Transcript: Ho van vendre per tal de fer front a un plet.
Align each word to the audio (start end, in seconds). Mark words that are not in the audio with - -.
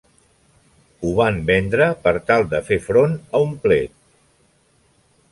Ho 1.01 1.09
van 1.17 1.35
vendre 1.49 1.85
per 2.07 2.13
tal 2.31 2.45
de 2.53 2.61
fer 2.69 2.79
front 2.85 3.13
a 3.19 3.43
un 3.49 3.53
plet. 3.67 3.93